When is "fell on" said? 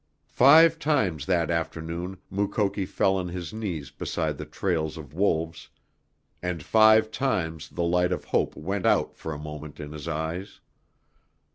2.87-3.27